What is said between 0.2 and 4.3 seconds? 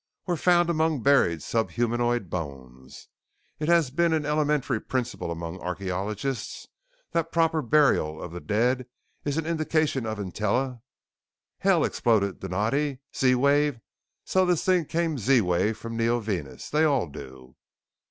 "were found among buried sub humanoid bones. It has been an